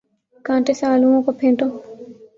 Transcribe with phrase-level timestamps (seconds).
[0.45, 1.67] کانٹے سے آلووں کو پھینٹو